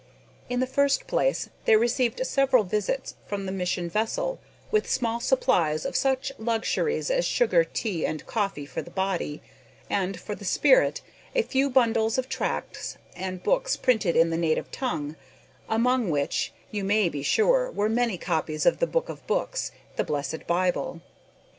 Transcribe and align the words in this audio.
In 0.49 0.61
the 0.61 0.65
first 0.65 1.05
place 1.05 1.51
they 1.65 1.75
received 1.75 2.25
several 2.25 2.63
visits 2.63 3.13
from 3.27 3.45
the 3.45 3.51
mission 3.51 3.87
vessel, 3.87 4.39
with 4.71 4.89
small 4.89 5.19
supplies 5.19 5.85
of 5.85 5.95
such 5.95 6.31
luxuries 6.39 7.11
as 7.11 7.23
sugar, 7.23 7.63
tea, 7.63 8.03
and 8.03 8.25
coffee 8.25 8.65
for 8.65 8.81
the 8.81 8.89
body, 8.89 9.43
and, 9.91 10.19
for 10.19 10.33
the 10.33 10.43
spirit, 10.43 11.01
a 11.35 11.43
few 11.43 11.69
bundles 11.69 12.17
of 12.17 12.27
tracts 12.29 12.97
and 13.15 13.43
books 13.43 13.77
printed 13.77 14.15
in 14.15 14.31
the 14.31 14.37
native 14.37 14.71
tongue, 14.71 15.17
among 15.69 16.09
which, 16.09 16.51
you 16.71 16.83
may 16.83 17.07
be 17.07 17.21
sure, 17.21 17.69
were 17.69 17.87
many 17.87 18.17
copies 18.17 18.65
of 18.65 18.79
the 18.79 18.87
Book 18.87 19.07
of 19.07 19.27
books, 19.27 19.71
the 19.97 20.03
blessed 20.03 20.47
Bible. 20.47 21.01